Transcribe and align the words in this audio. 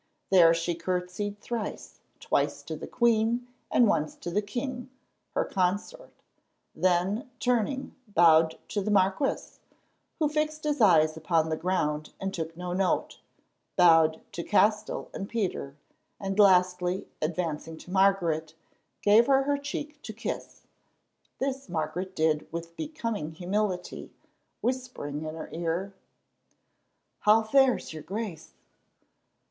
There 0.31 0.51
she 0.55 0.73
curtseyed 0.73 1.39
thrice, 1.41 1.99
twice 2.19 2.63
to 2.63 2.75
the 2.75 2.87
queen, 2.87 3.47
and 3.69 3.87
once 3.87 4.15
to 4.15 4.31
the 4.31 4.41
king, 4.41 4.89
her 5.35 5.45
consort; 5.45 6.23
then, 6.73 7.29
turning, 7.39 7.93
bowed 8.07 8.57
to 8.69 8.81
the 8.81 8.89
marquis, 8.89 9.59
who 10.17 10.27
fixed 10.27 10.63
his 10.63 10.81
eyes 10.81 11.15
upon 11.15 11.49
the 11.49 11.55
ground 11.55 12.13
and 12.19 12.33
took 12.33 12.57
no 12.57 12.73
note, 12.73 13.19
bowed 13.75 14.21
to 14.31 14.41
Castell 14.43 15.11
and 15.13 15.29
Peter, 15.29 15.77
and 16.19 16.39
lastly, 16.39 17.05
advancing 17.21 17.77
to 17.77 17.91
Margaret, 17.91 18.55
gave 19.03 19.27
her 19.27 19.43
her 19.43 19.55
cheek 19.59 20.01
to 20.01 20.13
kiss. 20.13 20.65
This 21.37 21.69
Margaret 21.69 22.15
did 22.15 22.51
with 22.51 22.75
becoming 22.75 23.33
humility, 23.33 24.11
whispering 24.61 25.21
in 25.25 25.35
her 25.35 25.49
ear: 25.51 25.93
"How 27.19 27.43
fares 27.43 27.93
your 27.93 28.01
Grace?" 28.01 28.55